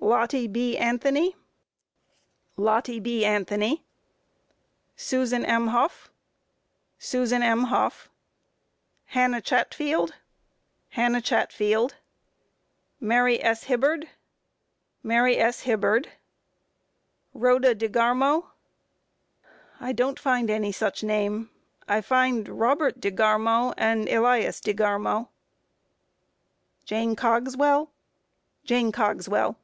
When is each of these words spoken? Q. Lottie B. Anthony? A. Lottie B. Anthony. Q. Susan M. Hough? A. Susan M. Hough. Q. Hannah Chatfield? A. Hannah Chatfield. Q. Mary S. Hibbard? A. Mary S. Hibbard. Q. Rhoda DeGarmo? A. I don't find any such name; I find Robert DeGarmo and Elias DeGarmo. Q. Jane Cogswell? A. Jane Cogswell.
Q. 0.00 0.08
Lottie 0.16 0.48
B. 0.48 0.76
Anthony? 0.76 1.36
A. 1.36 2.60
Lottie 2.60 2.98
B. 2.98 3.24
Anthony. 3.24 3.76
Q. 3.76 3.84
Susan 4.96 5.44
M. 5.44 5.68
Hough? 5.68 6.08
A. 6.08 7.02
Susan 7.02 7.44
M. 7.44 7.64
Hough. 7.64 8.04
Q. 8.04 8.10
Hannah 9.20 9.40
Chatfield? 9.40 10.10
A. 10.10 10.14
Hannah 10.96 11.20
Chatfield. 11.20 11.92
Q. 11.92 11.98
Mary 13.06 13.40
S. 13.44 13.64
Hibbard? 13.64 14.04
A. 14.04 14.16
Mary 15.06 15.36
S. 15.38 15.60
Hibbard. 15.60 16.04
Q. 16.04 16.12
Rhoda 17.34 17.72
DeGarmo? 17.76 18.46
A. 18.46 18.48
I 19.78 19.92
don't 19.92 20.18
find 20.18 20.50
any 20.50 20.72
such 20.72 21.04
name; 21.04 21.50
I 21.86 22.00
find 22.00 22.48
Robert 22.48 22.98
DeGarmo 23.00 23.74
and 23.78 24.08
Elias 24.08 24.60
DeGarmo. 24.60 25.28
Q. 25.28 25.28
Jane 26.84 27.14
Cogswell? 27.16 27.92
A. 28.64 28.66
Jane 28.66 28.90
Cogswell. 28.90 29.56